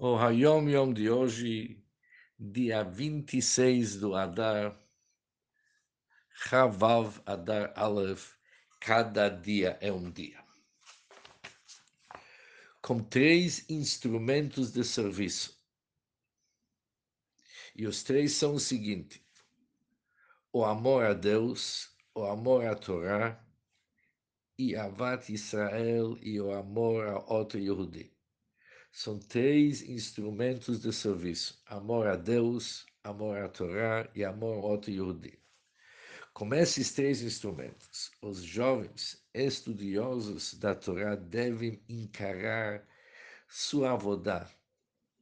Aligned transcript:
O 0.00 0.14
Hayom 0.14 0.68
Yom 0.68 0.92
de 0.92 1.10
hoje, 1.10 1.84
dia 2.38 2.84
26 2.84 3.96
do 3.96 4.14
Adar, 4.14 4.78
Chavav 6.32 7.20
Adar 7.26 7.72
Aleph, 7.74 8.34
cada 8.78 9.28
dia 9.28 9.76
é 9.80 9.90
um 9.90 10.08
dia. 10.08 10.40
Com 12.80 13.02
três 13.02 13.68
instrumentos 13.68 14.70
de 14.70 14.84
serviço. 14.84 15.60
E 17.74 17.84
os 17.84 18.04
três 18.04 18.34
são 18.34 18.54
o 18.54 18.60
seguinte: 18.60 19.20
o 20.52 20.64
amor 20.64 21.06
a 21.06 21.12
Deus, 21.12 21.90
o 22.14 22.24
amor 22.24 22.64
à 22.66 22.76
Torá 22.76 23.44
e 24.56 24.76
Avat 24.76 25.28
Israel 25.32 26.16
e 26.22 26.40
o 26.40 26.52
amor 26.52 27.04
a 27.04 27.34
outro 27.34 27.58
Yehudi. 27.58 28.16
São 29.00 29.16
três 29.16 29.80
instrumentos 29.82 30.80
de 30.80 30.92
serviço: 30.92 31.62
amor 31.66 32.08
a 32.08 32.16
Deus, 32.16 32.84
amor 33.04 33.38
à 33.38 33.48
Torá 33.48 34.10
e 34.12 34.24
amor 34.24 34.56
ao 34.56 34.70
outro 34.72 34.90
Yehudi. 34.90 35.38
Com 36.34 36.52
esses 36.52 36.92
três 36.92 37.22
instrumentos, 37.22 38.10
os 38.20 38.42
jovens 38.42 39.24
estudiosos 39.32 40.54
da 40.54 40.74
Torá 40.74 41.14
devem 41.14 41.80
encarar 41.88 42.84
sua 43.48 43.92
avodá. 43.92 44.50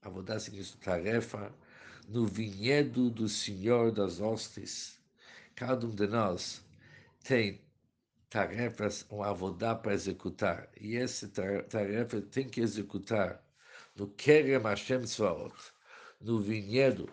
Avodá 0.00 0.40
significa 0.40 0.92
tarefa 0.92 1.54
no 2.08 2.26
vinhedo 2.26 3.10
do 3.10 3.28
Senhor 3.28 3.92
das 3.92 4.20
Hostes. 4.20 4.98
Cada 5.54 5.86
um 5.86 5.94
de 5.94 6.06
nós 6.06 6.64
tem 7.22 7.60
tarefas, 8.30 9.04
um 9.10 9.22
avodá 9.22 9.74
para 9.74 9.92
executar. 9.92 10.66
E 10.80 10.96
essa 10.96 11.28
tarefa 11.68 12.22
tem 12.22 12.48
que 12.48 12.62
executar 12.62 13.44
no 13.96 14.08
Kerem 14.08 14.62
Hashem 14.62 15.04
Tzvaot, 15.04 15.54
no 16.20 16.40
vinhedo 16.40 17.10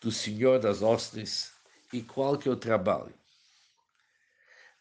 do 0.00 0.12
Senhor 0.12 0.58
das 0.58 0.82
Hostes, 0.82 1.52
e 1.92 2.02
qual 2.02 2.36
que 2.38 2.48
é 2.48 2.52
o 2.52 2.56
trabalho? 2.56 3.14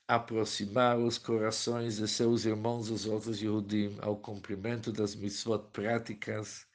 Aproximar 0.08 0.98
os 1.00 1.18
corações 1.18 1.98
de 1.98 2.08
seus 2.08 2.46
irmãos, 2.46 2.90
os 2.90 3.06
outros 3.06 3.42
Yehudim, 3.42 3.98
ao 4.02 4.18
cumprimento 4.18 4.92
das 4.92 5.16
mitzvot 5.16 5.70
práticas 5.72 6.68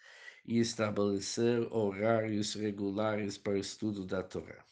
e 0.44 0.58
estabelecer 0.58 1.66
horários 1.72 2.54
regulares 2.54 3.38
para 3.38 3.52
o 3.52 3.56
estudo 3.56 4.04
da 4.04 4.22
Torá. 4.22 4.64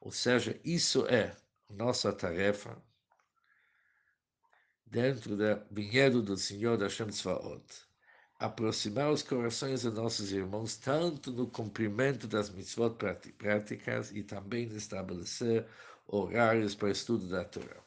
Ou 0.00 0.10
seja, 0.10 0.58
isso 0.64 1.06
é 1.06 1.36
nossa 1.68 2.12
tarefa 2.12 2.82
dentro 4.90 5.36
do 5.36 5.44
vinhedo 5.70 6.20
do 6.20 6.36
Senhor 6.36 6.76
da 6.76 6.86
Hashem 6.86 7.08
Tzvaot, 7.08 7.64
aproximar 8.38 9.12
os 9.12 9.22
corações 9.22 9.82
de 9.82 9.90
nossos 9.90 10.32
irmãos, 10.32 10.76
tanto 10.76 11.30
no 11.30 11.46
cumprimento 11.46 12.26
das 12.26 12.50
mitzvot 12.50 12.96
práticas 13.38 14.10
e 14.10 14.24
também 14.24 14.66
estabelecer 14.74 15.64
horários 16.08 16.74
para 16.74 16.90
estudo 16.90 17.28
da 17.28 17.44
Torá. 17.44 17.80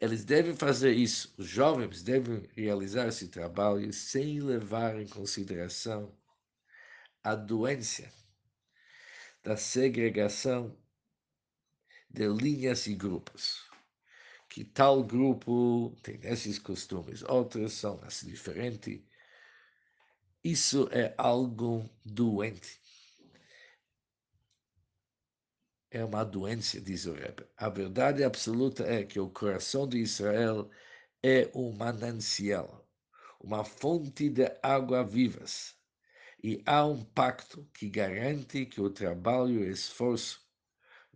Eles 0.00 0.24
devem 0.24 0.54
fazer 0.54 0.92
isso, 0.92 1.34
os 1.36 1.48
jovens 1.48 2.04
devem 2.04 2.48
realizar 2.54 3.08
esse 3.08 3.26
trabalho 3.28 3.92
sem 3.92 4.40
levar 4.40 5.00
em 5.00 5.08
consideração 5.08 6.16
a 7.24 7.34
doença 7.34 8.08
da 9.42 9.56
segregação 9.56 10.76
de 12.08 12.28
linhas 12.28 12.86
e 12.86 12.94
grupos 12.94 13.67
que 14.48 14.64
tal 14.64 15.04
grupo 15.04 15.94
tem 16.02 16.18
esses 16.22 16.58
costumes, 16.58 17.22
outros 17.22 17.74
são 17.74 18.00
assim 18.02 18.28
diferentes. 18.28 19.00
Isso 20.42 20.88
é 20.92 21.14
algo 21.18 21.88
doente. 22.04 22.80
É 25.90 26.04
uma 26.04 26.24
doença, 26.24 26.80
diz 26.80 27.06
o 27.06 27.12
Rebbe. 27.12 27.46
A 27.56 27.68
verdade 27.68 28.22
absoluta 28.22 28.84
é 28.84 29.04
que 29.04 29.18
o 29.18 29.30
coração 29.30 29.88
de 29.88 29.98
Israel 29.98 30.70
é 31.22 31.50
um 31.54 31.72
manancial, 31.72 32.86
uma 33.40 33.64
fonte 33.64 34.28
de 34.28 34.44
água 34.62 35.02
vivas. 35.04 35.74
E 36.42 36.62
há 36.66 36.86
um 36.86 37.02
pacto 37.02 37.68
que 37.74 37.88
garante 37.88 38.66
que 38.66 38.80
o 38.80 38.90
trabalho 38.90 39.64
e 39.64 39.68
o 39.68 39.70
esforço 39.70 40.40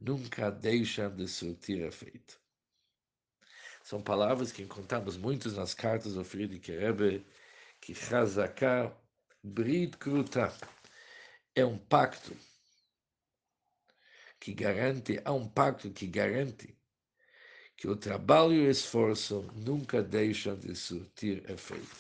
nunca 0.01 0.51
deixam 0.51 1.15
de 1.15 1.29
surtir 1.29 1.81
efeito. 1.83 2.42
São 3.83 4.01
palavras 4.01 4.53
que 4.53 4.63
encontramos 4.63 5.17
muitas 5.17 5.55
nas 5.55 5.75
cartas 5.75 6.15
do 6.15 6.25
Friedrich 6.25 6.71
Rebbe, 6.71 7.27
que 7.81 7.95
Chazaká, 7.95 8.97
Brit 9.43 9.97
Kruta, 9.97 10.53
é 11.55 11.65
um 11.65 11.77
pacto 11.77 12.37
que 14.39 14.55
garante, 14.55 15.21
há 15.25 15.33
um 15.33 15.49
pacto 15.49 15.91
que 15.91 16.07
garante 16.07 16.77
que 17.77 17.89
o 17.89 17.97
trabalho 17.97 18.53
e 18.53 18.67
o 18.67 18.71
esforço 18.71 19.43
nunca 19.55 20.03
deixam 20.03 20.57
de 20.57 20.75
surtir 20.77 21.49
efeito. 21.51 21.97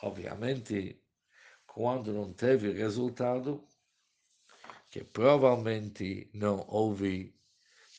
Obviamente, 0.00 0.98
quando 1.66 2.12
não 2.12 2.32
teve 2.32 2.72
resultado, 2.72 3.62
que 4.90 5.04
provavelmente 5.04 6.30
não 6.32 6.64
houve 6.68 7.34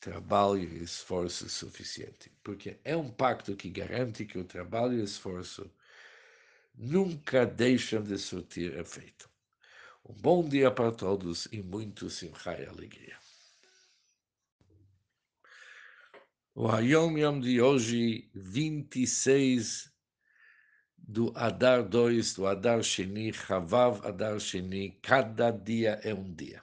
trabalho 0.04 0.62
e 0.62 0.84
esforço 0.84 1.50
suficiente, 1.50 2.30
porque 2.44 2.78
é 2.84 2.96
um 2.96 3.10
pacto 3.10 3.56
que 3.56 3.70
garante 3.70 4.26
que 4.26 4.38
o 4.38 4.44
trabalho 4.44 5.00
e 5.00 5.04
esforço 5.04 5.72
nunca 6.76 7.46
deixam 7.46 8.04
de 8.04 8.18
surtir 8.18 8.78
efeito. 8.78 9.30
Um 10.04 10.14
bom 10.14 10.44
dia 10.44 10.70
para 10.70 10.92
todos 10.92 11.48
e 11.54 11.64
muito 11.64 12.10
simcha 12.10 12.52
e 12.60 12.66
alegria. 12.66 13.18
O 16.54 16.68
Hayom 16.68 17.18
Yom 17.18 17.40
de 17.40 17.62
hoje, 17.62 18.30
26 18.36 19.90
do 20.98 21.32
Adar 21.34 21.82
2, 21.82 22.34
do 22.34 22.46
Adar 22.46 22.84
Sheni, 22.84 23.32
Chavav 23.32 24.06
Adar 24.06 24.38
Sheni, 24.38 25.00
cada 25.02 25.50
dia 25.50 26.02
é 26.04 26.14
um 26.14 26.34
dia. 26.34 26.62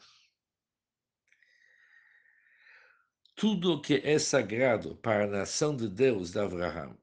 Tudo 3.40 3.80
que 3.80 4.02
é 4.04 4.18
sagrado 4.18 4.96
para 4.96 5.24
a 5.24 5.26
nação 5.26 5.74
de 5.74 5.88
Deus 5.88 6.32
de 6.32 6.38
Abraão 6.38 6.94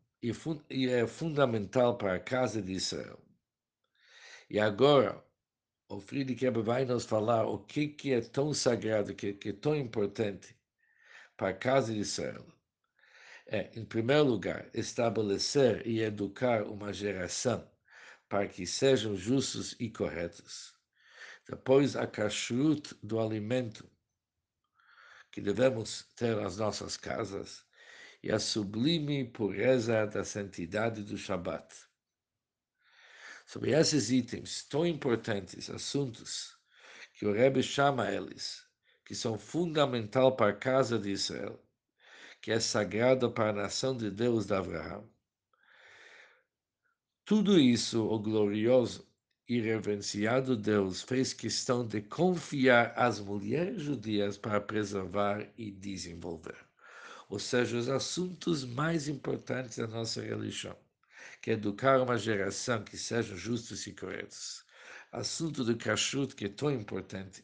e 0.69 0.87
é 0.87 1.07
fundamental 1.07 1.97
para 1.97 2.13
a 2.13 2.19
casa 2.19 2.61
de 2.61 2.73
Israel. 2.73 3.19
E 4.47 4.59
agora, 4.59 5.19
o 5.89 5.99
Friedrich 5.99 6.47
vai 6.63 6.85
nos 6.85 7.05
falar 7.05 7.47
o 7.47 7.57
que, 7.57 7.87
que 7.87 8.13
é 8.13 8.21
tão 8.21 8.53
sagrado, 8.53 9.15
que, 9.15 9.33
que 9.33 9.49
é 9.49 9.53
tão 9.53 9.75
importante 9.75 10.55
para 11.35 11.49
a 11.49 11.53
casa 11.55 11.91
de 11.91 12.01
Israel. 12.01 12.45
É, 13.47 13.71
em 13.75 13.83
primeiro 13.83 14.25
lugar, 14.25 14.69
estabelecer 14.75 15.87
e 15.87 16.03
educar 16.03 16.61
uma 16.65 16.93
geração 16.93 17.67
para 18.29 18.47
que 18.47 18.67
sejam 18.67 19.15
justos 19.15 19.75
e 19.79 19.89
corretos. 19.89 20.75
Depois, 21.49 21.95
a 21.95 22.05
kashrut 22.05 22.93
do 23.01 23.19
alimento 23.19 23.89
que 25.37 25.41
devemos 25.41 26.01
ter 26.15 26.35
nas 26.35 26.57
nossas 26.57 26.97
casas 26.97 27.63
e 28.23 28.31
a 28.31 28.39
sublime 28.39 29.23
pureza 29.23 30.07
da 30.07 30.23
santidade 30.23 31.03
do 31.03 31.15
Shabat. 31.15 31.75
Sobre 33.45 33.69
esses 33.69 34.09
itens 34.09 34.63
tão 34.63 34.83
importantes, 34.83 35.69
assuntos 35.69 36.57
que 37.13 37.27
o 37.27 37.31
Rebbe 37.31 37.61
chama 37.61 38.09
eles, 38.09 38.65
que 39.05 39.13
são 39.13 39.37
fundamental 39.37 40.35
para 40.35 40.53
a 40.53 40.57
casa 40.57 40.97
de 40.97 41.11
Israel, 41.11 41.63
que 42.41 42.51
é 42.51 42.59
sagrada 42.59 43.29
para 43.29 43.51
a 43.51 43.61
nação 43.61 43.95
de 43.95 44.09
Deus 44.09 44.47
de 44.47 44.55
Abraão. 44.55 45.07
Tudo 47.23 47.59
isso, 47.59 48.03
o 48.07 48.17
glorioso, 48.17 49.06
e 49.47 49.61
reverenciado 49.61 50.57
Deus 50.57 51.01
fez 51.01 51.31
questão 51.31 51.87
de 51.87 52.01
confiar 52.01 52.93
às 52.97 53.19
mulheres 53.19 53.81
judias 53.81 54.37
para 54.37 54.59
preservar 54.59 55.47
e 55.57 55.71
desenvolver. 55.71 56.57
Ou 57.29 57.39
seja, 57.39 57.77
os 57.77 57.87
assuntos 57.87 58.65
mais 58.65 59.07
importantes 59.07 59.77
da 59.77 59.87
nossa 59.87 60.21
religião, 60.21 60.77
que 61.41 61.51
é 61.51 61.53
educar 61.53 62.01
uma 62.01 62.17
geração 62.17 62.83
que 62.83 62.97
sejam 62.97 63.37
justos 63.37 63.87
e 63.87 63.93
corretos. 63.93 64.65
Assunto 65.11 65.63
do 65.63 65.77
kashrut, 65.77 66.35
que 66.35 66.45
é 66.45 66.49
tão 66.49 66.69
importante. 66.69 67.43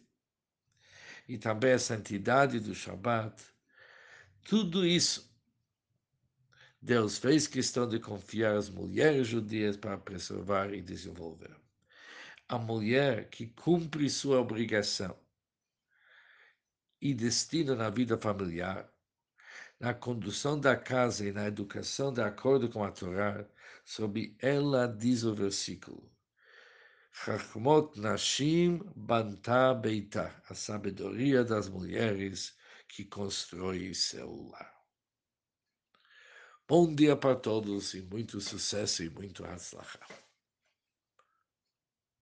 E 1.28 1.38
também 1.38 1.72
a 1.72 1.80
santidade 1.80 2.60
do 2.60 2.76
Shabat. 2.76 3.42
Tudo 4.44 4.86
isso 4.86 5.32
Deus 6.82 7.18
fez 7.18 7.48
questão 7.48 7.88
de 7.88 7.98
confiar 7.98 8.58
às 8.58 8.70
mulheres 8.70 9.26
judias 9.28 9.78
para 9.78 9.98
preservar 9.98 10.74
e 10.74 10.82
desenvolver 10.82 11.63
a 12.48 12.58
mulher 12.58 13.30
que 13.30 13.48
cumpre 13.48 14.10
sua 14.10 14.40
obrigação 14.40 15.18
e 17.02 17.14
destino 17.14 17.76
na 17.76 17.90
vida 17.90 18.18
familiar, 18.18 18.90
na 19.80 19.94
condução 19.94 20.60
da 20.60 20.76
casa 20.76 21.28
e 21.28 21.32
na 21.32 21.48
educação 21.48 22.14
de 22.14 22.22
acordo 22.22 22.70
com 22.70 22.84
a 22.84 22.92
Torá, 22.92 23.46
sobre 23.84 24.36
ela 24.40 24.88
diz 24.88 25.24
o 25.24 25.36
versículo. 25.36 26.10
Chachmot 27.12 28.00
Nashim 28.00 28.82
Banta 28.96 29.74
Beita, 29.74 30.34
a 30.50 30.56
sabedoria 30.56 31.44
das 31.44 31.70
mulheres 31.70 32.58
que 32.88 33.06
constrói 33.06 33.94
seu 33.94 34.48
lar. 34.50 34.74
Bom 36.68 36.96
dia 36.96 37.16
para 37.16 37.36
todos 37.36 37.94
e 37.94 38.02
muito 38.02 38.40
sucesso 38.40 39.04
e 39.04 39.10
muito 39.10 39.46
Hatzlacha. 39.46 40.23